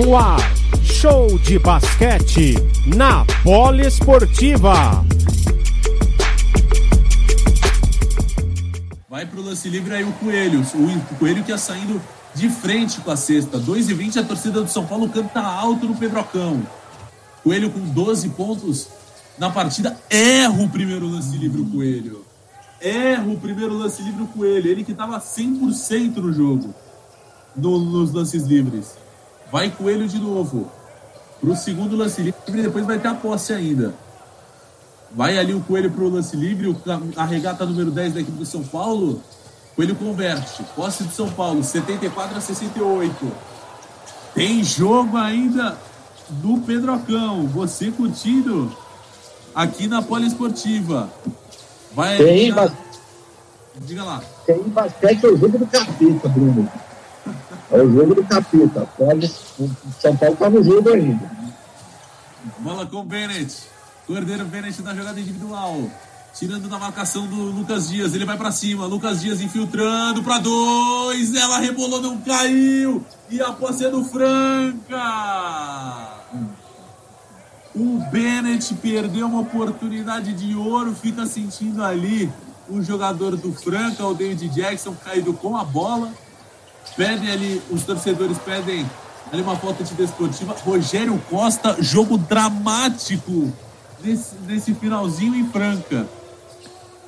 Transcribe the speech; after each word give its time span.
No 0.00 0.16
ar, 0.16 0.40
show 0.82 1.38
de 1.40 1.58
basquete 1.58 2.54
na 2.86 3.22
Poliesportiva. 3.44 5.04
Vai 9.10 9.26
pro 9.26 9.42
lance 9.42 9.68
livre 9.68 9.94
aí 9.94 10.02
o 10.02 10.12
Coelho. 10.14 10.62
O 10.62 11.14
Coelho 11.16 11.44
que 11.44 11.50
ia 11.50 11.58
saindo 11.58 12.00
de 12.34 12.48
frente 12.48 12.98
com 13.02 13.10
a 13.10 13.16
cesta. 13.16 13.58
2 13.58 13.90
e 13.90 13.92
20 13.92 14.20
a 14.20 14.24
torcida 14.24 14.62
do 14.62 14.70
São 14.70 14.86
Paulo 14.86 15.06
canta 15.10 15.42
alto 15.42 15.84
no 15.84 15.94
Pedrocão. 15.94 16.62
Coelho 17.44 17.70
com 17.70 17.80
12 17.80 18.30
pontos 18.30 18.88
na 19.36 19.50
partida. 19.50 20.00
Erra 20.08 20.62
o 20.62 20.68
primeiro 20.70 21.06
lance 21.10 21.36
livre 21.36 21.60
o 21.60 21.66
Coelho. 21.66 22.24
Erra 22.80 23.26
o 23.26 23.36
primeiro 23.36 23.76
lance 23.76 24.00
livre 24.00 24.22
o 24.22 24.28
Coelho. 24.28 24.66
Ele 24.66 24.82
que 24.82 24.92
estava 24.92 25.20
100% 25.20 26.16
no 26.16 26.32
jogo. 26.32 26.74
No, 27.54 27.78
nos 27.78 28.14
lances 28.14 28.44
livres. 28.44 28.94
Vai 29.50 29.70
Coelho 29.70 30.06
de 30.06 30.18
novo. 30.18 30.70
Pro 31.40 31.56
segundo 31.56 31.96
lance 31.96 32.22
livre. 32.22 32.62
Depois 32.62 32.86
vai 32.86 32.98
ter 32.98 33.08
a 33.08 33.14
posse 33.14 33.52
ainda. 33.52 33.94
Vai 35.12 35.38
ali 35.38 35.54
o 35.54 35.60
Coelho 35.60 35.90
pro 35.90 36.08
lance 36.08 36.36
livre. 36.36 36.76
A 37.16 37.24
regata 37.24 37.66
número 37.66 37.90
10 37.90 38.14
da 38.14 38.20
equipe 38.20 38.38
do 38.38 38.46
São 38.46 38.62
Paulo. 38.62 39.22
Coelho 39.74 39.96
converte. 39.96 40.62
Posse 40.76 41.04
do 41.04 41.12
São 41.12 41.30
Paulo. 41.30 41.62
74 41.64 42.36
a 42.36 42.40
68. 42.40 43.32
Tem 44.34 44.62
jogo 44.62 45.16
ainda 45.16 45.76
do 46.28 46.58
Pedrocão. 46.58 47.46
Você 47.48 47.90
curtindo 47.90 48.70
aqui 49.54 49.88
na 49.88 50.02
Poliesportiva. 50.02 51.10
Vai 51.92 52.18
Tem, 52.18 52.52
já... 52.52 52.70
Diga 53.80 54.04
lá. 54.04 54.22
Tem 54.46 54.62
basquete, 54.62 55.24
é 55.24 55.28
o 55.28 55.36
jogo 55.36 55.58
do 55.58 55.66
capeta, 55.66 56.28
Bruno. 56.28 56.70
É 57.70 57.80
o 57.80 57.92
jogo 57.92 58.14
do 58.14 58.24
capeta. 58.24 58.86
Pode... 58.96 59.28
São 60.00 60.16
Paulo 60.16 60.36
tá 60.36 60.50
no 60.50 60.62
jogo 60.62 60.90
ainda. 60.90 61.30
Bola 62.58 62.86
com 62.86 62.98
o 62.98 63.04
Bennett. 63.04 63.62
Cordeiro 64.06 64.44
Bennett 64.46 64.82
na 64.82 64.94
jogada 64.94 65.20
individual. 65.20 65.88
Tirando 66.34 66.68
da 66.68 66.78
marcação 66.78 67.26
do 67.26 67.36
Lucas 67.36 67.88
Dias. 67.88 68.14
Ele 68.14 68.24
vai 68.24 68.36
para 68.36 68.50
cima. 68.50 68.86
Lucas 68.86 69.20
Dias 69.20 69.40
infiltrando 69.40 70.22
para 70.22 70.38
dois. 70.38 71.34
Ela 71.34 71.58
rebolou, 71.58 72.00
não 72.00 72.18
caiu. 72.18 73.04
E 73.28 73.40
a 73.40 73.52
posse 73.52 73.84
é 73.84 73.90
do 73.90 74.04
Franca. 74.04 74.96
O 77.74 77.98
Bennett 78.10 78.74
perdeu 78.74 79.26
uma 79.26 79.40
oportunidade 79.40 80.32
de 80.32 80.56
ouro. 80.56 80.92
Fica 80.94 81.24
sentindo 81.26 81.84
ali 81.84 82.32
o 82.68 82.82
jogador 82.82 83.36
do 83.36 83.52
Franca, 83.52 84.06
o 84.06 84.14
David 84.14 84.48
Jackson, 84.48 84.94
caído 85.04 85.32
com 85.34 85.56
a 85.56 85.64
bola. 85.64 86.12
Pedem 86.96 87.30
ali, 87.30 87.62
os 87.70 87.82
torcedores 87.84 88.38
pedem 88.38 88.88
ali 89.32 89.42
uma 89.42 89.56
falta 89.56 89.84
de 89.84 89.94
desportiva. 89.94 90.56
Rogério 90.64 91.20
Costa, 91.30 91.76
jogo 91.80 92.18
dramático 92.18 93.52
nesse, 94.02 94.34
nesse 94.46 94.74
finalzinho 94.74 95.34
em 95.34 95.48
Franca 95.48 96.06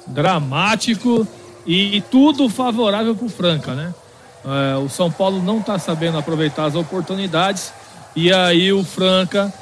dramático 0.06 1.26
e 1.66 2.00
tudo 2.10 2.48
favorável 2.48 3.14
para 3.14 3.26
o 3.26 3.28
Franca, 3.28 3.74
né? 3.74 3.94
É, 4.44 4.76
o 4.76 4.88
São 4.88 5.10
Paulo 5.10 5.40
não 5.40 5.58
está 5.58 5.78
sabendo 5.78 6.18
aproveitar 6.18 6.64
as 6.64 6.74
oportunidades 6.74 7.72
e 8.16 8.32
aí 8.32 8.72
o 8.72 8.82
Franca 8.82 9.52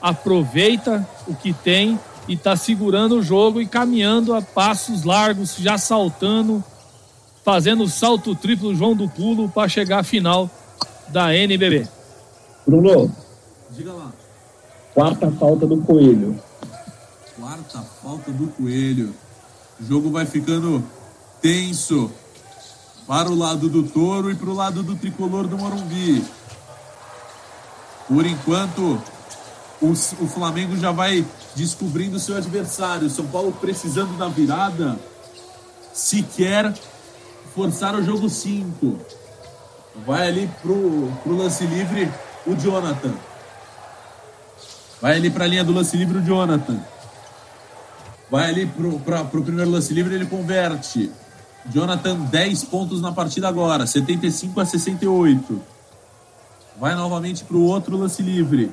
aproveita 0.00 1.06
o 1.26 1.34
que 1.34 1.52
tem 1.52 2.00
e 2.26 2.32
está 2.32 2.56
segurando 2.56 3.18
o 3.18 3.22
jogo 3.22 3.60
e 3.60 3.66
caminhando 3.66 4.34
a 4.34 4.40
passos 4.40 5.04
largos, 5.04 5.56
já 5.58 5.76
saltando, 5.76 6.64
fazendo 7.44 7.84
o 7.84 7.88
salto 7.88 8.34
triplo 8.34 8.74
João 8.74 8.94
do 8.94 9.08
Pulo 9.08 9.48
para 9.48 9.68
chegar 9.68 10.00
à 10.00 10.02
final 10.02 10.50
da 11.08 11.34
NBB. 11.34 11.88
Bruno, 12.66 13.14
diga 13.70 13.92
lá. 13.92 14.12
Quarta 14.94 15.30
falta 15.32 15.66
do 15.66 15.78
Coelho. 15.78 16.40
Quarta 17.38 17.80
falta 18.02 18.30
do 18.30 18.48
Coelho. 18.48 19.14
O 19.80 19.84
jogo 19.84 20.10
vai 20.10 20.26
ficando 20.26 20.84
tenso 21.40 22.10
para 23.06 23.30
o 23.30 23.34
lado 23.34 23.68
do 23.68 23.82
Touro 23.82 24.30
e 24.30 24.34
para 24.34 24.50
o 24.50 24.54
lado 24.54 24.82
do 24.82 24.94
tricolor 24.94 25.46
do 25.46 25.56
Morumbi. 25.56 26.24
Por 28.06 28.26
enquanto, 28.26 29.00
o, 29.80 29.90
o 29.90 30.28
Flamengo 30.28 30.76
já 30.76 30.92
vai 30.92 31.24
descobrindo 31.56 32.18
seu 32.18 32.36
adversário. 32.36 33.08
São 33.08 33.26
Paulo 33.26 33.52
precisando 33.52 34.16
da 34.18 34.28
virada, 34.28 34.98
se 35.92 36.22
forçar 37.54 37.94
o 37.94 38.02
jogo 38.02 38.28
5. 38.28 38.98
Vai 40.06 40.28
ali 40.28 40.50
pro, 40.62 41.12
pro 41.22 41.36
lance 41.36 41.64
livre 41.64 42.10
o 42.46 42.54
Jonathan. 42.54 43.14
Vai 45.00 45.16
ali 45.16 45.30
para 45.30 45.44
a 45.44 45.48
linha 45.48 45.64
do 45.64 45.72
lance 45.72 45.96
livre 45.96 46.18
o 46.18 46.22
Jonathan. 46.22 46.78
Vai 48.30 48.48
ali 48.48 48.66
pro, 48.66 49.00
pra, 49.00 49.24
pro 49.24 49.42
primeiro 49.42 49.70
lance 49.70 49.92
livre, 49.92 50.14
ele 50.14 50.26
converte. 50.26 51.10
Jonathan, 51.66 52.16
10 52.16 52.64
pontos 52.64 53.00
na 53.00 53.12
partida 53.12 53.48
agora, 53.48 53.86
75 53.86 54.60
a 54.60 54.64
68. 54.64 55.60
Vai 56.78 56.94
novamente 56.94 57.44
pro 57.44 57.60
outro 57.62 57.96
lance 57.96 58.22
livre. 58.22 58.72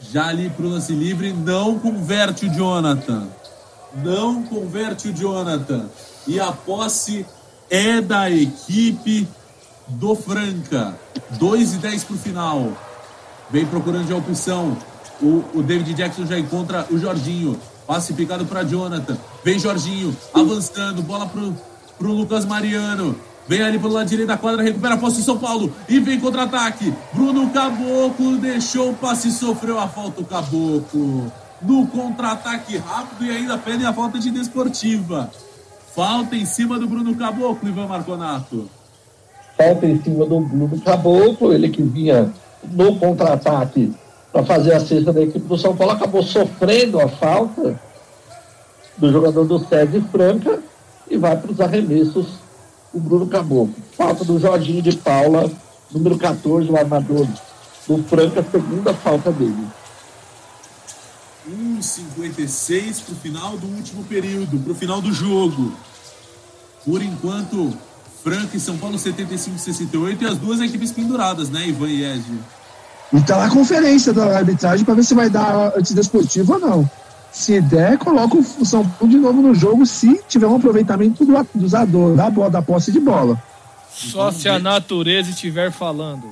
Já 0.00 0.28
ali 0.28 0.48
pro 0.50 0.68
lance 0.68 0.92
livre, 0.92 1.32
não 1.32 1.78
converte 1.78 2.46
o 2.46 2.52
Jonathan. 2.52 3.28
Não 3.96 4.42
converte 4.42 5.08
o 5.08 5.12
Jonathan. 5.12 5.86
E 6.26 6.38
a 6.38 6.52
posse 6.52 7.26
é 7.70 8.00
da 8.00 8.30
equipe 8.30 9.26
do 9.88 10.14
Franca. 10.14 10.98
2 11.38 11.74
e 11.74 11.76
10 11.78 12.04
pro 12.04 12.16
final. 12.16 12.72
Vem 13.50 13.66
procurando 13.66 14.06
de 14.06 14.14
opção. 14.14 14.76
O, 15.20 15.44
o 15.54 15.62
David 15.62 15.94
Jackson 15.94 16.26
já 16.26 16.38
encontra 16.38 16.86
o 16.90 16.98
Jorginho. 16.98 17.58
Passe 17.86 18.12
picado 18.12 18.46
para 18.46 18.62
Jonathan. 18.62 19.16
Vem 19.44 19.58
Jorginho, 19.58 20.16
avançando. 20.32 21.02
Bola 21.02 21.26
pro, 21.26 21.54
pro 21.98 22.12
Lucas 22.12 22.44
Mariano. 22.44 23.16
Vem 23.48 23.60
ali 23.60 23.78
pelo 23.78 23.92
lado 23.92 24.08
direito 24.08 24.28
da 24.28 24.36
quadra, 24.36 24.62
recupera 24.62 24.94
a 24.94 24.98
posse 24.98 25.18
do 25.18 25.24
São 25.24 25.38
Paulo 25.38 25.72
e 25.88 25.98
vem 25.98 26.20
contra-ataque. 26.20 26.94
Bruno 27.12 27.50
Caboclo 27.50 28.36
deixou 28.38 28.90
o 28.90 28.94
passe 28.94 29.32
sofreu 29.32 29.80
a 29.80 29.88
falta 29.88 30.20
o 30.20 30.24
Caboclo. 30.24 31.32
No 31.60 31.86
contra-ataque 31.88 32.76
rápido 32.78 33.24
e 33.24 33.30
ainda 33.30 33.58
pede 33.58 33.84
a 33.84 33.92
falta 33.92 34.18
de 34.18 34.30
desportiva. 34.30 35.30
Falta 35.94 36.34
em 36.34 36.46
cima 36.46 36.78
do 36.78 36.88
Bruno 36.88 37.14
Caboclo, 37.14 37.68
Ivan 37.68 37.86
Marconato. 37.86 38.68
Falta 39.56 39.86
em 39.86 40.02
cima 40.02 40.24
do 40.24 40.40
Bruno 40.40 40.80
Caboclo, 40.80 41.52
ele 41.52 41.68
que 41.68 41.82
vinha 41.82 42.32
no 42.70 42.96
contra-ataque 42.96 43.92
para 44.32 44.42
fazer 44.44 44.72
a 44.72 44.80
cesta 44.80 45.12
da 45.12 45.20
equipe 45.20 45.46
do 45.46 45.58
São 45.58 45.76
Paulo, 45.76 45.92
acabou 45.92 46.22
sofrendo 46.22 46.98
a 46.98 47.08
falta 47.08 47.78
do 48.96 49.12
jogador 49.12 49.44
do 49.44 49.58
Sérgio 49.58 50.02
Franca 50.10 50.60
e 51.10 51.18
vai 51.18 51.36
para 51.36 51.52
os 51.52 51.60
arremessos 51.60 52.26
o 52.94 52.98
Bruno 52.98 53.26
Caboclo. 53.26 53.74
Falta 53.94 54.24
do 54.24 54.38
Jorginho 54.38 54.80
de 54.80 54.96
Paula, 54.96 55.50
número 55.90 56.16
14, 56.16 56.70
o 56.70 56.76
armador 56.76 57.26
do 57.86 58.02
Franca, 58.04 58.42
segunda 58.50 58.94
falta 58.94 59.30
dele. 59.30 59.66
1,56 61.48 63.02
para 63.04 63.12
o 63.12 63.16
final 63.16 63.56
do 63.58 63.66
último 63.66 64.04
período, 64.04 64.58
para 64.58 64.72
o 64.72 64.74
final 64.74 65.00
do 65.00 65.12
jogo. 65.12 65.72
Por 66.84 67.02
enquanto, 67.02 67.76
Franca 68.22 68.56
e 68.56 68.60
São 68.60 68.76
Paulo 68.76 68.98
75 68.98 69.58
68 69.58 70.24
e 70.24 70.26
as 70.26 70.38
duas 70.38 70.60
equipes 70.60 70.92
penduradas, 70.92 71.50
né, 71.50 71.66
Ivan 71.68 71.88
e 71.88 72.04
Ezio? 72.04 72.38
E 73.12 73.20
tá 73.20 73.36
lá 73.36 73.46
a 73.46 73.50
conferência 73.50 74.12
da 74.12 74.38
arbitragem 74.38 74.84
para 74.84 74.94
ver 74.94 75.04
se 75.04 75.14
vai 75.14 75.28
dar 75.28 75.76
antidesportivo 75.76 76.54
ou 76.54 76.58
não. 76.58 76.90
Se 77.30 77.60
der, 77.60 77.98
coloca 77.98 78.36
o 78.36 78.64
São 78.64 78.86
Paulo 78.86 79.08
de 79.08 79.18
novo 79.18 79.42
no 79.42 79.54
jogo 79.54 79.84
se 79.86 80.20
tiver 80.28 80.46
um 80.46 80.56
aproveitamento 80.56 81.24
do, 81.24 81.32
do 81.54 81.64
usador, 81.64 82.14
da 82.14 82.30
bola, 82.30 82.50
da 82.50 82.62
posse 82.62 82.92
de 82.92 83.00
bola. 83.00 83.42
Só 83.90 84.30
se 84.30 84.48
a 84.48 84.58
natureza 84.58 85.30
estiver 85.30 85.70
falando. 85.70 86.28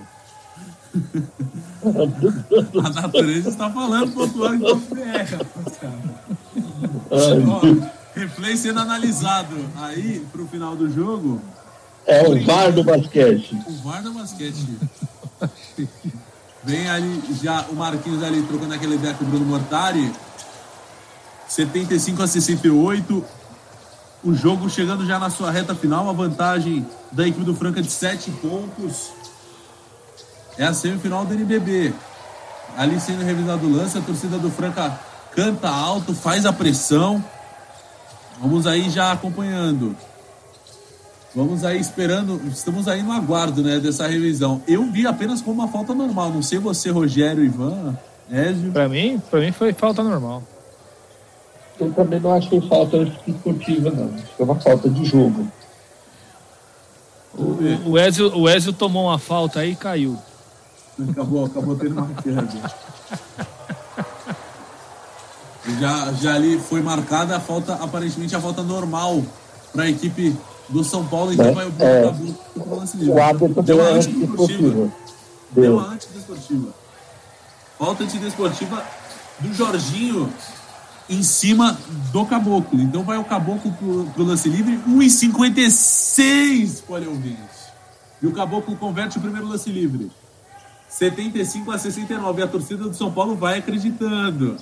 a 2.85 2.91
natureza 2.91 3.49
está 3.49 3.71
falando, 3.71 4.13
que 4.13 4.39
não 4.39 5.03
erra. 5.03 5.41
replay 8.15 8.57
sendo 8.57 8.81
analisado 8.81 9.57
aí 9.77 10.25
pro 10.33 10.47
final 10.47 10.77
do 10.77 10.93
jogo. 10.93 11.41
É 12.07 12.27
o 12.27 12.45
VAR 12.45 12.73
do 12.73 12.83
basquete. 12.83 13.59
O 13.67 13.73
VAR 13.83 14.03
do 14.03 14.13
basquete. 14.13 14.79
Vem 16.63 16.89
ali 16.91 17.23
já 17.43 17.63
o 17.71 17.75
Marquinhos 17.75 18.23
ali 18.23 18.43
trocando 18.43 18.75
aquela 18.75 18.95
ideia 18.95 19.15
com 19.15 19.25
o 19.25 19.29
Bruno 19.29 19.47
Mortari. 19.47 20.13
75 21.49 22.23
a 22.23 22.27
68. 22.27 23.25
O 24.23 24.35
jogo 24.35 24.69
chegando 24.69 25.07
já 25.07 25.19
na 25.19 25.31
sua 25.31 25.51
reta 25.51 25.75
final. 25.75 26.09
A 26.09 26.13
vantagem 26.13 26.87
da 27.11 27.27
equipe 27.27 27.45
do 27.45 27.55
Franca 27.55 27.81
de 27.81 27.91
7 27.91 28.31
pontos. 28.33 29.13
É 30.61 30.67
a 30.67 30.75
semifinal 30.75 31.25
do 31.25 31.33
NBB. 31.33 31.91
Ali 32.77 33.01
sendo 33.01 33.25
revisado 33.25 33.67
o 33.67 33.73
lance, 33.73 33.97
a 33.97 34.03
torcida 34.03 34.37
do 34.37 34.51
Franca 34.51 35.01
canta 35.35 35.71
alto, 35.71 36.15
faz 36.15 36.45
a 36.45 36.53
pressão. 36.53 37.25
Vamos 38.39 38.67
aí 38.67 38.91
já 38.91 39.11
acompanhando. 39.11 39.97
Vamos 41.35 41.65
aí 41.65 41.81
esperando, 41.81 42.39
estamos 42.49 42.89
aí 42.89 43.03
no 43.03 43.11
aguardo, 43.11 43.63
né, 43.63 43.79
dessa 43.79 44.07
revisão. 44.07 44.61
Eu 44.69 44.85
vi 44.85 45.07
apenas 45.07 45.41
como 45.41 45.63
uma 45.63 45.69
falta 45.69 45.95
normal. 45.95 46.29
Não 46.29 46.43
sei 46.43 46.59
você, 46.59 46.91
Rogério, 46.91 47.43
Ivan, 47.43 47.97
Ézio. 48.31 48.71
Pra 48.71 48.87
mim, 48.87 49.19
pra 49.31 49.41
mim 49.41 49.53
foi 49.53 49.73
falta 49.73 50.03
normal. 50.03 50.43
Eu 51.81 51.91
também 51.95 52.21
não 52.21 52.35
achei 52.35 52.61
falta 52.69 52.99
esportiva, 53.27 53.91
não. 53.91 54.15
Acho 54.15 54.37
que 54.37 54.43
é 54.43 54.45
uma 54.45 54.61
falta 54.61 54.91
de 54.91 55.07
jogo. 55.07 55.49
O, 57.33 57.93
o, 57.93 57.99
Ezio, 57.99 58.37
o 58.37 58.47
Ezio 58.47 58.75
tomou 58.75 59.07
uma 59.07 59.19
falta 59.19 59.61
aí 59.61 59.73
e 59.73 59.77
caiu. 59.77 60.19
Acabou, 61.09 61.47
acabou 61.47 61.77
tendo 61.77 61.93
uma 61.93 62.09
queda. 62.23 62.49
já, 65.81 66.13
já 66.13 66.35
ali 66.35 66.59
foi 66.59 66.81
marcada 66.83 67.37
a 67.37 67.41
falta, 67.41 67.75
aparentemente 67.75 68.35
a 68.35 68.41
falta 68.41 68.63
normal 68.63 69.23
para 69.73 69.85
a 69.85 69.91
equipe 69.91 70.37
do 70.69 70.85
São 70.85 71.07
Paulo, 71.07 71.33
então 71.33 71.47
É, 71.47 71.53
vai 71.53 71.67
o 71.67 71.71
Bruno 71.71 71.91
é. 71.91 72.03
Caboclo 72.03 72.35
pro 72.55 72.77
lance 72.77 72.97
livre. 72.97 73.13
O 73.13 73.63
Deu 73.63 73.81
a 73.83 73.89
antidesportiva. 73.91 74.71
Deu 74.71 75.63
Deu. 75.63 75.77
uma 75.79 75.89
antidesportiva. 75.89 76.69
Falta 77.79 78.05
antidesportiva 78.05 78.85
do 79.41 79.55
Jorginho 79.55 80.33
em 81.09 81.23
cima 81.23 81.77
do 82.13 82.25
Caboclo. 82.25 82.81
Então 82.81 83.03
vai 83.03 83.19
o 83.19 83.25
Caboclo 83.25 83.73
pro, 83.73 84.05
pro 84.15 84.25
lance 84.25 84.49
livre, 84.49 84.79
1,56, 84.89 86.85
olha 86.89 87.09
ouvinte. 87.09 87.41
E 88.23 88.27
o 88.27 88.33
Caboclo 88.33 88.77
converte 88.77 89.19
o 89.19 89.21
primeiro 89.21 89.49
lance 89.49 89.71
livre. 89.71 90.11
75 90.91 91.71
a 91.71 91.79
69. 91.79 92.41
E 92.41 92.45
a 92.45 92.49
torcida 92.49 92.85
do 92.85 92.95
São 92.95 93.11
Paulo 93.11 93.35
vai 93.35 93.59
acreditando. 93.59 94.57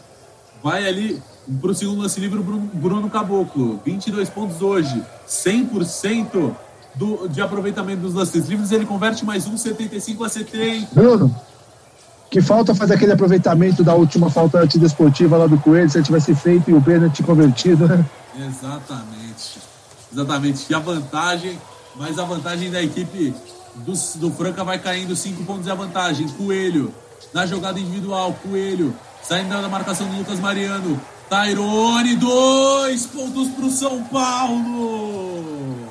Vai 0.62 0.86
ali 0.86 1.20
pro 1.60 1.74
segundo 1.74 2.02
lance 2.02 2.20
livre 2.20 2.38
o 2.38 2.42
Bruno, 2.42 2.70
Bruno 2.72 3.10
Caboclo. 3.10 3.80
22 3.84 4.28
pontos 4.28 4.62
hoje. 4.62 5.02
100% 5.26 6.54
do, 6.94 7.28
de 7.28 7.40
aproveitamento 7.40 8.02
dos 8.02 8.14
lances 8.14 8.46
livres. 8.46 8.70
Ele 8.70 8.86
converte 8.86 9.24
mais 9.24 9.46
um, 9.46 9.56
75 9.56 10.24
a 10.24 10.28
70. 10.28 10.88
Bruno, 10.94 11.34
que 12.30 12.42
falta 12.42 12.74
faz 12.74 12.90
aquele 12.90 13.12
aproveitamento 13.12 13.82
da 13.82 13.94
última 13.94 14.28
falta 14.30 14.58
antidesportiva 14.60 15.36
lá 15.36 15.46
do 15.46 15.58
Coelho, 15.58 15.88
se 15.88 15.98
ele 15.98 16.04
tivesse 16.04 16.34
feito 16.34 16.70
e 16.70 16.74
o 16.74 16.80
Bennett 16.80 17.22
convertido, 17.22 17.88
né? 17.88 18.04
Exatamente. 18.36 19.58
Exatamente. 20.12 20.66
E 20.70 20.74
a 20.74 20.78
vantagem, 20.78 21.58
mas 21.98 22.18
a 22.18 22.24
vantagem 22.24 22.70
da 22.70 22.82
equipe 22.82 23.34
do, 23.74 23.92
do 24.16 24.30
Franca 24.30 24.64
vai 24.64 24.78
caindo 24.78 25.14
5 25.14 25.44
pontos 25.44 25.64
de 25.64 25.74
vantagem. 25.74 26.28
Coelho, 26.28 26.94
na 27.34 27.44
jogada 27.44 27.78
individual, 27.78 28.34
Coelho, 28.42 28.94
saindo 29.22 29.50
da 29.50 29.68
marcação 29.68 30.08
do 30.08 30.16
Lucas 30.16 30.38
Mariano. 30.38 31.00
Tairone, 31.28 32.16
dois 32.16 33.04
pontos 33.04 33.48
pro 33.48 33.70
São 33.70 34.02
Paulo. 34.04 35.88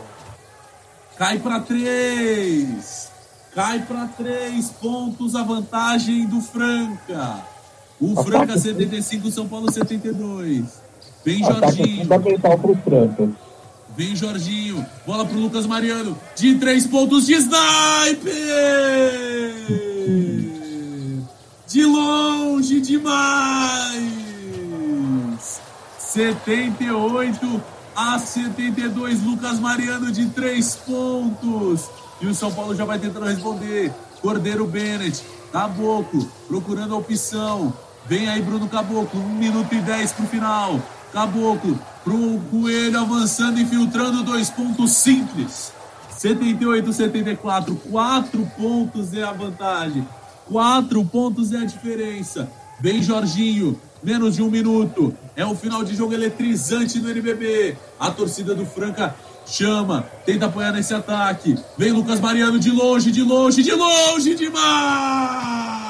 Cai 1.16 1.38
para 1.38 1.60
três. 1.60 3.12
Cai 3.54 3.80
para 3.80 4.08
três 4.08 4.72
pontos 4.72 5.36
a 5.36 5.44
vantagem 5.44 6.26
do 6.26 6.42
Franca. 6.42 7.44
O 8.00 8.24
Franca 8.24 8.58
75, 8.58 9.30
São 9.30 9.48
Paulo 9.48 9.72
72. 9.72 10.82
Vem 11.24 11.44
Ataque 11.44 11.60
Jorginho. 11.60 12.02
fundamental 12.02 12.58
para 12.58 12.72
o 12.72 12.78
Franca. 12.78 13.47
Vem 13.98 14.16
Jorginho, 14.16 14.86
bola 15.08 15.26
pro 15.26 15.40
Lucas 15.40 15.66
Mariano, 15.66 16.16
de 16.36 16.54
três 16.60 16.86
pontos 16.86 17.26
de 17.26 17.34
sniper! 17.34 18.32
De 21.68 21.84
longe 21.84 22.80
demais! 22.80 23.98
78 25.98 27.64
a 27.96 28.20
72, 28.20 29.24
Lucas 29.24 29.60
Mariano 29.60 30.12
de 30.12 30.28
três 30.28 30.76
pontos. 30.76 31.90
E 32.22 32.28
o 32.28 32.36
São 32.36 32.54
Paulo 32.54 32.76
já 32.76 32.86
vai 32.86 33.00
tentando 33.00 33.26
responder. 33.26 33.92
Cordeiro 34.22 34.68
Bennett, 34.68 35.24
Caboclo, 35.52 36.32
procurando 36.48 36.94
a 36.94 37.00
opção. 37.00 37.74
Vem 38.06 38.30
aí 38.30 38.44
Bruno 38.44 38.70
Caboclo, 38.70 39.20
1 39.20 39.30
minuto 39.40 39.74
e 39.74 39.82
10 39.82 40.12
pro 40.12 40.28
final. 40.28 40.80
Caboclo, 41.12 41.80
pro 42.04 42.40
Coelho 42.52 43.00
avançando, 43.00 43.60
infiltrando 43.60 44.24
dois 44.24 44.50
pontos 44.50 44.92
simples. 44.92 45.72
78, 46.18 46.92
74, 46.92 47.76
quatro 47.90 48.52
pontos 48.58 49.14
é 49.14 49.24
a 49.24 49.32
vantagem. 49.32 50.08
Quatro 50.46 51.04
pontos 51.06 51.54
é 51.54 51.58
a 51.58 51.66
diferença. 51.66 52.50
Vem 52.80 53.04
Jorginho, 53.04 53.80
menos 54.04 54.36
de 54.36 54.42
um 54.42 54.50
minuto. 54.50 55.16
É 55.36 55.46
um 55.46 55.56
final 55.56 55.84
de 55.84 55.96
jogo 55.96 56.14
eletrizante 56.14 57.00
no 57.00 57.10
NBB. 57.10 57.78
A 58.00 58.10
torcida 58.10 58.56
do 58.56 58.66
Franca 58.66 59.16
chama, 59.46 60.06
tenta 60.26 60.48
apoiar 60.48 60.72
nesse 60.72 60.94
ataque. 60.94 61.56
Vem 61.78 61.92
Lucas 61.92 62.20
Mariano 62.20 62.60
de 62.60 62.72
longe, 62.72 63.12
de 63.12 63.22
longe, 63.22 63.64
de 63.64 63.74
longe 63.74 64.36
demais! 64.36 65.87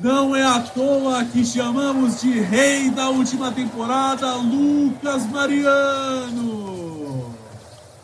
Não 0.00 0.34
é 0.34 0.44
à 0.44 0.60
toa 0.60 1.24
que 1.24 1.44
chamamos 1.44 2.20
de 2.20 2.38
rei 2.40 2.88
da 2.88 3.08
última 3.10 3.50
temporada, 3.50 4.32
Lucas 4.36 5.26
Mariano. 5.26 6.78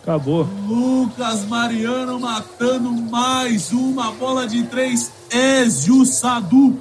Acabou. 0.02 0.49
Lucas 0.67 1.46
Mariano 1.46 2.19
matando 2.19 2.91
mais 2.91 3.70
uma 3.70 4.11
bola 4.11 4.44
de 4.46 4.64
três. 4.64 5.12
Ezio 5.31 6.05
Sadu. 6.05 6.81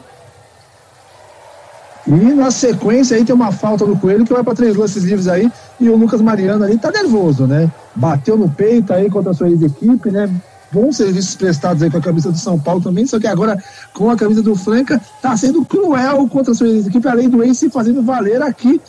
E 2.08 2.12
na 2.12 2.50
sequência 2.50 3.16
aí 3.16 3.24
tem 3.24 3.36
uma 3.36 3.52
falta 3.52 3.86
do 3.86 3.96
Coelho 3.96 4.26
que 4.26 4.34
vai 4.34 4.44
para 4.44 4.56
três 4.56 4.76
lances 4.76 5.04
livres 5.04 5.28
aí 5.28 5.50
e 5.80 5.90
o 5.90 5.96
Lucas 5.96 6.22
Mariano 6.22 6.66
ali 6.66 6.78
tá 6.78 6.92
nervoso, 6.92 7.46
né? 7.46 7.72
Bateu 7.96 8.36
no 8.36 8.50
peito 8.50 8.92
aí 8.92 9.10
contra 9.12 9.32
a 9.32 9.34
sua 9.34 9.50
ex-equipe, 9.50 10.10
né? 10.10 10.30
Bons 10.74 10.98
serviços 10.98 11.36
prestados 11.36 11.84
aí 11.84 11.92
com 11.92 11.98
a 11.98 12.02
camisa 12.02 12.32
do 12.32 12.38
São 12.38 12.60
Paulo 12.60 12.82
também, 12.82 13.06
só 13.06 13.20
que 13.20 13.28
agora 13.28 13.64
com 13.94 14.10
a 14.10 14.16
camisa 14.16 14.42
do 14.42 14.56
Franca 14.56 15.00
tá 15.22 15.38
sendo 15.38 15.64
cruel 15.64 16.28
contra 16.28 16.52
a 16.52 16.56
sua 16.56 16.68
ex-equipe, 16.68 17.08
além 17.08 17.30
do 17.30 17.44
Ace 17.44 17.70
fazendo 17.70 18.02
valer 18.02 18.42
aqui 18.42 18.82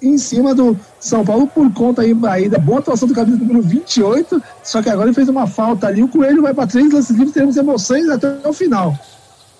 em 0.00 0.16
cima 0.16 0.54
do 0.54 0.78
São 0.98 1.24
Paulo 1.24 1.46
por 1.46 1.70
conta 1.72 2.02
aí, 2.02 2.16
aí 2.28 2.48
da 2.48 2.58
boa 2.58 2.78
atuação 2.78 3.06
do 3.06 3.14
camisa 3.14 3.36
número 3.36 3.60
28, 3.60 4.42
só 4.62 4.80
que 4.82 4.88
agora 4.88 5.08
ele 5.08 5.14
fez 5.14 5.28
uma 5.28 5.46
falta 5.46 5.86
ali, 5.86 6.02
o 6.02 6.08
Coelho 6.08 6.42
vai 6.42 6.54
para 6.54 6.66
três 6.66 6.90
lances 6.90 7.10
livres, 7.10 7.34
teremos 7.34 7.56
emoções 7.56 8.08
até 8.08 8.48
o 8.48 8.52
final. 8.52 8.96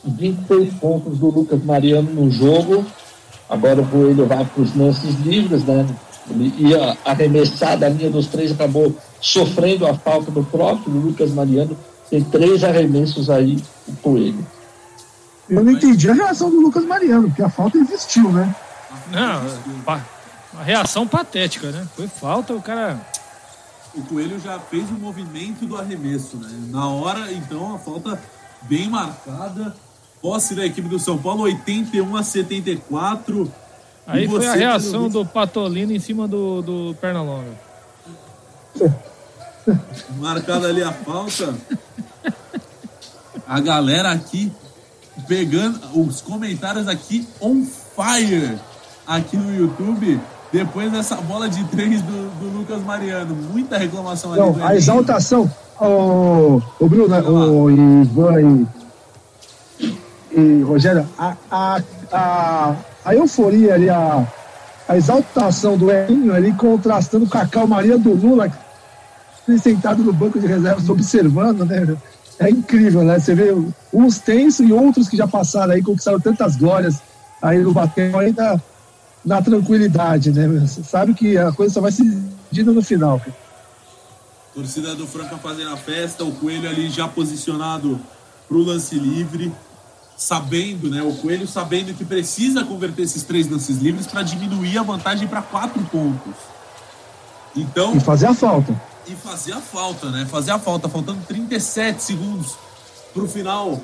26 0.05 0.75
pontos 0.75 1.19
do 1.19 1.29
Lucas 1.29 1.62
Mariano 1.65 2.11
no 2.12 2.31
jogo. 2.31 2.87
Agora 3.49 3.81
o 3.81 3.87
Coelho 3.87 4.26
vai 4.26 4.44
para 4.44 4.62
os 4.62 4.75
lances 4.76 5.19
livres, 5.20 5.65
né? 5.65 5.87
Ele 6.32 6.52
ia 6.69 6.96
arremessar 7.04 7.79
da 7.79 7.88
linha 7.88 8.10
dos 8.10 8.26
três, 8.26 8.53
acabou 8.53 8.94
sofrendo 9.20 9.86
a 9.86 9.94
falta 9.94 10.31
do 10.31 10.44
próprio 10.44 10.93
Lucas 10.93 11.31
Mariano. 11.32 11.76
Tem 12.10 12.22
três 12.22 12.64
arremessos 12.64 13.29
aí, 13.29 13.62
o 13.86 13.96
Coelho. 13.96 14.46
Eu 15.48 15.64
não 15.64 15.72
entendi 15.72 16.10
a 16.10 16.14
reação 16.14 16.50
do 16.50 16.60
Lucas 16.60 16.84
Mariano, 16.84 17.29
porque 17.29 17.43
a 17.43 17.48
falta 17.48 17.79
existiu, 17.79 18.31
né? 18.31 18.55
Não, 19.10 19.43
uma 20.53 20.62
reação 20.62 21.06
patética, 21.06 21.70
né? 21.70 21.86
Foi 21.96 22.06
falta, 22.08 22.53
o 22.53 22.60
cara. 22.60 23.00
O 23.94 24.03
Coelho 24.03 24.38
já 24.41 24.58
fez 24.58 24.88
o 24.91 24.94
movimento 24.94 25.67
do 25.67 25.76
arremesso, 25.76 26.36
né? 26.36 26.48
Na 26.70 26.88
hora, 26.88 27.32
então, 27.32 27.74
a 27.74 27.79
falta 27.79 28.20
bem 28.62 28.88
marcada. 28.88 29.74
Posse 30.20 30.55
da 30.55 30.67
equipe 30.67 30.88
do 30.88 30.98
São 30.98 31.17
Paulo, 31.17 31.43
81 31.44 32.17
a 32.17 32.22
74. 32.22 33.50
Aí 34.08 34.24
E 34.24 34.29
foi 34.29 34.46
a 34.46 34.55
reação 34.55 35.10
do 35.10 35.24
Patolino 35.24 35.93
em 35.93 36.00
cima 36.00 36.27
do, 36.27 36.62
do 36.62 36.96
Pernalonga. 36.98 37.53
Marcada 40.19 40.67
ali 40.67 40.82
a 40.82 40.91
falta. 40.91 41.55
A 43.46 43.60
galera 43.60 44.10
aqui 44.10 44.50
pegando 45.27 45.79
os 45.94 46.22
comentários 46.22 46.88
aqui 46.88 47.29
on 47.38 47.65
fire 47.65 48.58
aqui 49.06 49.36
no 49.36 49.55
YouTube. 49.55 50.19
Depois 50.50 50.91
dessa 50.91 51.17
bola 51.17 51.46
de 51.46 51.62
três 51.65 52.00
do, 52.00 52.31
do 52.41 52.58
Lucas 52.58 52.82
Mariano. 52.82 53.36
Muita 53.53 53.77
reclamação 53.77 54.32
ali 54.32 54.41
Não, 54.41 54.53
do 54.53 54.65
a 54.65 54.74
exaltação, 54.74 55.50
o, 55.79 56.62
o 56.81 56.88
Bruno, 56.88 57.15
o 57.31 57.70
Ivan 57.70 58.41
e, 58.41 58.67
e 60.31 60.63
Rogério, 60.63 61.08
a, 61.19 61.37
a, 61.51 61.82
a, 62.13 62.77
a 63.05 63.15
euforia 63.15 63.75
ali, 63.75 63.89
a, 63.89 64.27
a 64.89 64.97
exaltação 64.97 65.77
do 65.77 65.91
Elinho 65.91 66.35
ali 66.35 66.53
contrastando 66.53 67.27
com 67.27 67.39
a 67.39 67.47
calmaria 67.47 67.99
do 67.99 68.13
Lula, 68.15 68.51
sentado 69.63 70.03
no 70.03 70.13
banco 70.13 70.39
de 70.39 70.47
reservas 70.47 70.89
observando, 70.89 71.65
né? 71.65 71.97
É 72.39 72.51
incrível, 72.51 73.03
né? 73.03 73.19
Você 73.19 73.35
vê 73.35 73.55
uns 73.93 74.19
tensos 74.19 74.69
e 74.69 74.73
outros 74.73 75.08
que 75.08 75.17
já 75.17 75.27
passaram 75.27 75.73
aí, 75.73 75.82
conquistaram 75.82 76.20
tantas 76.20 76.56
glórias 76.56 77.01
aí 77.41 77.58
no 77.58 77.73
Batel, 77.73 78.19
ainda 78.19 78.63
na 79.25 79.41
tranquilidade, 79.41 80.31
né? 80.31 80.47
Você 80.47 80.82
sabe 80.82 81.15
que 81.15 81.39
a 81.39 81.51
coisa 81.53 81.75
só 81.75 81.81
vai 81.81 81.91
se 81.91 82.05
decidindo 82.05 82.73
no 82.73 82.82
final. 82.82 83.20
Torcida 84.55 84.94
do 84.94 85.06
Franca 85.06 85.37
fazendo 85.37 85.70
a 85.70 85.77
festa, 85.77 86.25
o 86.25 86.32
Coelho 86.32 86.69
ali 86.69 86.91
já 86.91 87.06
posicionado 87.06 87.99
pro 88.49 88.58
lance 88.58 88.99
livre, 88.99 89.53
sabendo, 90.19 90.91
né? 90.91 91.01
O 91.01 91.15
Coelho 91.15 91.46
sabendo 91.46 91.94
que 91.94 92.05
precisa 92.05 92.65
converter 92.65 93.03
esses 93.03 93.22
três 93.22 93.48
lances 93.48 93.79
livres 93.79 94.06
para 94.06 94.22
diminuir 94.22 94.77
a 94.77 94.82
vantagem 94.82 95.29
para 95.29 95.41
quatro 95.41 95.81
pontos. 95.84 96.34
Então, 97.55 97.96
E 97.96 98.01
fazer 98.01 98.27
a 98.27 98.34
falta. 98.34 98.75
e 99.06 99.15
fazer 99.15 99.53
a 99.53 99.60
falta, 99.60 100.10
né? 100.10 100.27
Fazer 100.27 100.51
a 100.51 100.58
falta, 100.58 100.89
faltando 100.89 101.20
37 101.27 102.03
segundos 102.03 102.56
pro 103.15 103.29
final 103.29 103.81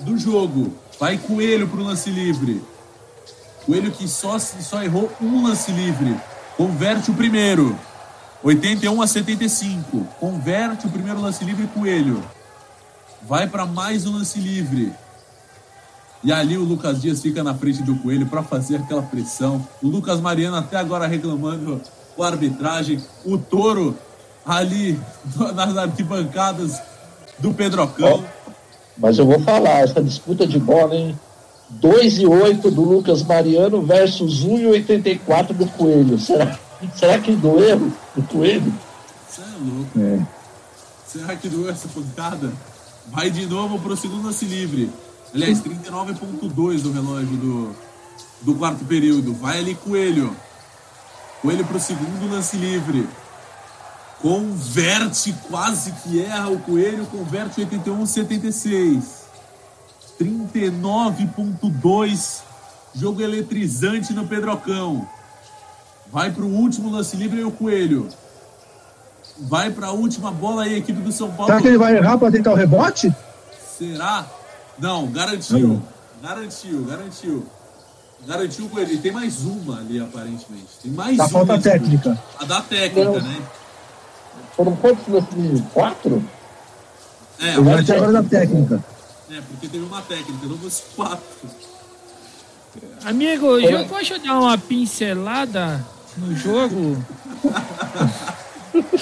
do 0.00 0.18
jogo. 0.18 0.74
Vai 0.98 1.16
Coelho 1.18 1.68
pro 1.68 1.82
lance 1.82 2.10
livre. 2.10 2.62
Coelho 3.64 3.92
que 3.92 4.08
só, 4.08 4.38
só 4.38 4.82
errou 4.82 5.10
um 5.20 5.44
lance 5.46 5.70
livre. 5.70 6.16
Converte 6.56 7.10
o 7.10 7.14
primeiro. 7.14 7.78
81 8.42 9.00
a 9.02 9.06
75. 9.06 10.04
Converte 10.20 10.86
o 10.86 10.90
primeiro 10.90 11.20
lance 11.20 11.44
livre, 11.44 11.66
Coelho. 11.68 12.22
Vai 13.22 13.46
para 13.46 13.66
mais 13.66 14.04
um 14.06 14.12
lance 14.12 14.38
livre. 14.38 14.92
E 16.26 16.32
ali 16.32 16.58
o 16.58 16.64
Lucas 16.64 17.00
Dias 17.00 17.22
fica 17.22 17.40
na 17.44 17.54
frente 17.54 17.84
do 17.84 17.94
Coelho 17.98 18.26
para 18.26 18.42
fazer 18.42 18.78
aquela 18.78 19.00
pressão. 19.00 19.64
O 19.80 19.86
Lucas 19.86 20.20
Mariano 20.20 20.56
até 20.56 20.76
agora 20.76 21.06
reclamando 21.06 21.80
com 22.16 22.22
a 22.24 22.26
arbitragem. 22.26 23.00
O 23.24 23.38
Toro 23.38 23.96
ali 24.44 24.98
nas 25.54 25.76
arquibancadas 25.76 26.82
do 27.38 27.54
Pedrocão. 27.54 28.24
Mas 28.98 29.18
eu 29.18 29.24
vou 29.24 29.38
falar, 29.38 29.82
essa 29.82 30.02
disputa 30.02 30.44
de 30.48 30.58
bola, 30.58 30.96
hein? 30.96 31.16
2 31.70 32.18
e 32.18 32.26
8 32.26 32.72
do 32.72 32.82
Lucas 32.82 33.22
Mariano 33.22 33.82
versus 33.82 34.42
1 34.42 34.58
e 34.58 34.66
84 34.66 35.54
do 35.54 35.66
Coelho. 35.66 36.18
Será, 36.18 36.58
será 36.96 37.20
que 37.20 37.36
doeu 37.36 37.92
o 38.16 38.22
Coelho? 38.24 38.74
Você 39.28 39.42
é 39.42 39.44
louco. 39.60 40.00
É. 40.00 40.26
Será 41.06 41.36
que 41.36 41.48
doeu 41.48 41.70
essa 41.70 41.86
pancada? 41.86 42.52
Vai 43.12 43.30
de 43.30 43.46
novo 43.46 43.78
pro 43.78 43.96
segundo 43.96 44.26
lance 44.26 44.44
livre. 44.44 44.90
Aliás, 45.34 45.62
39.2 45.62 46.82
do 46.82 46.92
relógio 46.92 47.36
do, 47.36 47.74
do 48.42 48.54
quarto 48.54 48.84
período. 48.84 49.34
Vai 49.34 49.58
ali 49.58 49.74
Coelho. 49.74 50.34
Coelho 51.42 51.64
pro 51.64 51.78
segundo 51.78 52.30
lance 52.30 52.56
livre. 52.56 53.06
Converte, 54.20 55.34
quase 55.48 55.92
que 55.92 56.22
erra 56.22 56.48
o 56.48 56.58
Coelho. 56.60 57.06
Converte 57.06 57.60
81-76. 57.60 59.02
39.2. 60.18 62.40
Jogo 62.94 63.20
eletrizante 63.20 64.14
no 64.14 64.26
Pedrocão. 64.26 65.06
Vai 66.10 66.30
pro 66.30 66.46
último 66.46 66.90
lance 66.90 67.14
livre 67.16 67.40
e 67.40 67.44
o 67.44 67.50
Coelho. 67.50 68.08
Vai 69.38 69.70
para 69.70 69.88
a 69.88 69.92
última 69.92 70.30
bola 70.30 70.62
aí, 70.62 70.78
equipe 70.78 71.00
do 71.00 71.12
São 71.12 71.30
Paulo. 71.30 71.46
Será 71.46 71.60
que 71.60 71.68
ele 71.68 71.76
vai 71.76 71.94
errar 71.94 72.16
pra 72.16 72.30
tentar 72.30 72.52
o 72.52 72.54
rebote? 72.54 73.14
Será? 73.76 74.24
Não, 74.78 75.06
garantiu. 75.08 75.82
Garantiu, 76.22 76.84
garantiu. 76.84 77.46
Garantiu 78.26 78.68
com 78.68 78.78
ele. 78.78 78.98
Tem 78.98 79.12
mais 79.12 79.42
uma 79.42 79.78
ali, 79.78 80.00
aparentemente. 80.00 80.66
Tem 80.82 80.90
mais 80.90 81.16
Da 81.16 81.24
uma. 81.24 81.30
falta 81.30 81.52
ali. 81.54 81.62
técnica. 81.62 82.18
A 82.38 82.44
da 82.44 82.60
técnica, 82.62 83.04
Não. 83.10 83.20
né? 83.22 83.42
Foram 84.56 84.76
quantos 84.76 85.06
livres? 85.34 85.62
Quatro? 85.72 86.24
É, 87.40 87.56
Eu 87.56 87.60
uma- 87.62 87.72
vou 87.72 87.80
até 87.80 87.96
agora 87.96 88.12
da 88.12 88.22
técnica. 88.22 88.84
é, 89.30 89.40
porque 89.42 89.68
teve 89.68 89.84
uma 89.84 90.02
técnica, 90.02 90.46
não 90.46 90.58
fosse 90.58 90.82
quatro. 90.96 91.22
Amigo, 93.04 93.60
já 93.60 93.84
pode 93.84 94.10
eu 94.12 94.18
dar 94.20 94.40
uma 94.40 94.58
pincelada 94.58 95.84
no 96.16 96.34
jogo? 96.34 96.96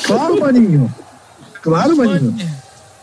Claro, 0.07 0.39
maninho. 0.41 0.95
Claro, 1.61 1.97
maninho. 1.97 2.37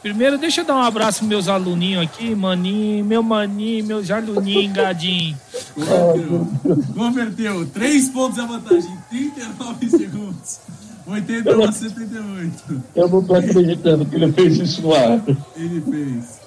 Primeiro, 0.01 0.37
deixa 0.37 0.61
eu 0.61 0.65
dar 0.65 0.75
um 0.75 0.81
abraço 0.81 1.19
pros 1.19 1.29
meus 1.29 1.47
aluninhos 1.47 2.03
aqui, 2.03 2.33
maninho, 2.33 3.05
meu 3.05 3.21
maninho, 3.21 3.85
meus 3.85 4.09
aluninhos, 4.09 4.73
gadinho. 4.73 5.37
Converteu. 5.75 6.47
Converteu. 6.95 7.65
Três 7.67 8.09
pontos 8.09 8.39
a 8.39 8.45
vantagem. 8.45 8.97
39 9.09 9.89
segundos. 9.89 10.59
81 11.05 11.63
a 11.63 11.71
78. 11.71 12.83
Eu 12.95 13.09
não 13.09 13.23
tô 13.23 13.35
acreditando 13.35 14.05
que 14.05 14.15
ele 14.15 14.31
fez 14.31 14.57
isso 14.57 14.81
no 14.81 14.93
ar. 14.95 15.21
Ele 15.55 15.81
fez. 15.81 16.39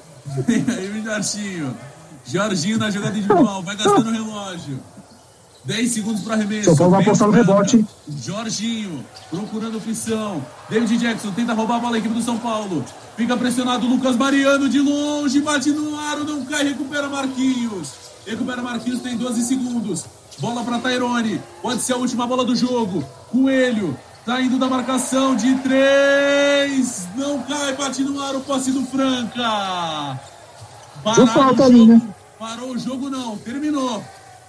Vem 0.46 0.64
aí 0.76 1.00
o 1.00 1.04
Jorginho. 1.04 1.76
Jorginho 2.24 2.78
na 2.78 2.90
jogada 2.90 3.16
individual. 3.16 3.62
Vai 3.62 3.76
gastando 3.76 4.08
o 4.08 4.12
relógio. 4.12 4.80
10 5.64 5.90
segundos 5.90 6.20
para 6.22 6.34
arremesso. 6.34 6.64
São 6.64 6.76
Paulo 6.76 6.92
vai 6.92 7.02
apostar 7.02 7.28
no 7.28 7.34
rebote? 7.34 7.84
Jorginho 8.22 9.04
procurando 9.30 9.78
opção. 9.78 10.44
David 10.68 10.98
Jackson 10.98 11.32
tenta 11.32 11.54
roubar 11.54 11.76
a 11.76 11.80
bola, 11.80 11.96
a 11.96 11.98
equipe 11.98 12.14
do 12.14 12.22
São 12.22 12.38
Paulo. 12.38 12.84
Fica 13.16 13.36
pressionado 13.36 13.86
Lucas 13.86 14.16
Mariano 14.16 14.68
de 14.68 14.80
longe, 14.80 15.40
bate 15.40 15.70
no 15.70 15.98
aro, 15.98 16.24
não 16.24 16.44
cai, 16.44 16.64
recupera 16.64 17.08
Marquinhos. 17.08 17.92
Recupera 18.26 18.60
Marquinhos, 18.62 19.00
tem 19.00 19.16
12 19.16 19.42
segundos. 19.42 20.04
Bola 20.38 20.62
para 20.64 20.78
Tairone. 20.80 21.40
Pode 21.62 21.80
ser 21.80 21.94
a 21.94 21.96
última 21.96 22.26
bola 22.26 22.44
do 22.44 22.54
jogo. 22.56 23.02
Coelho. 23.30 23.96
Tá 24.26 24.40
indo 24.40 24.58
da 24.58 24.68
marcação 24.68 25.36
de 25.36 25.54
três. 25.56 27.06
Não 27.14 27.42
cai, 27.42 27.74
bate 27.74 28.02
no 28.02 28.20
aro, 28.22 28.40
posse 28.40 28.70
do 28.70 28.82
Franca. 28.86 30.18
Deu 31.14 31.26
falta 31.26 31.62
o 31.62 31.64
ali, 31.66 31.78
jogo. 31.78 31.92
né? 31.92 32.02
Parou 32.38 32.70
o 32.70 32.78
jogo, 32.78 33.10
não. 33.10 33.36
Terminou. 33.36 34.02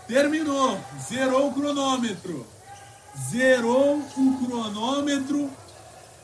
Terminou. 0.08 0.80
Zerou 1.10 1.50
o 1.50 1.54
cronômetro. 1.54 2.46
Zerou 3.30 4.02
o 4.18 4.46
cronômetro. 4.46 5.50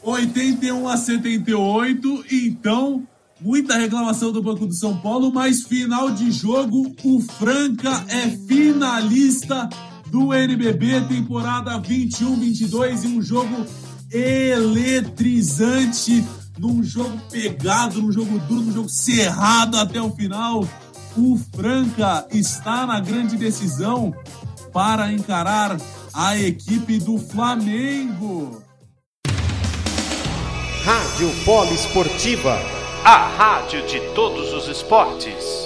81 0.04 0.88
a 0.88 0.98
78. 0.98 2.26
Então, 2.32 3.04
muita 3.40 3.76
reclamação 3.76 4.32
do 4.32 4.42
Banco 4.42 4.66
do 4.66 4.74
São 4.74 4.98
Paulo, 4.98 5.32
mas 5.34 5.62
final 5.64 6.10
de 6.12 6.32
jogo, 6.32 6.96
o 7.04 7.20
Franca 7.20 8.04
é 8.08 8.30
finalista 8.48 9.70
do 10.08 10.34
NBB 10.34 11.02
temporada 11.08 11.80
21-22 11.80 13.04
e 13.04 13.08
um 13.08 13.22
jogo 13.22 13.66
eletrizante, 14.12 16.26
num 16.60 16.84
jogo 16.84 17.18
pegado, 17.32 18.02
num 18.02 18.12
jogo 18.12 18.38
duro, 18.40 18.64
num 18.64 18.74
jogo 18.74 18.90
cerrado 18.90 19.78
até 19.78 20.02
o 20.02 20.12
final. 20.12 20.68
O 21.18 21.38
Franca 21.54 22.26
está 22.32 22.86
na 22.86 23.02
grande 23.02 23.36
decisão 23.36 24.16
para 24.72 25.12
encarar 25.12 25.76
a 26.14 26.38
equipe 26.38 27.00
do 27.00 27.18
Flamengo. 27.18 28.64
Rádio 30.86 31.30
Poliesportiva. 31.44 32.58
A 33.04 33.28
rádio 33.28 33.86
de 33.88 34.00
todos 34.16 34.54
os 34.54 34.70
esportes. 34.70 35.61